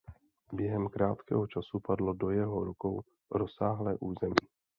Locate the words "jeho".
2.29-2.63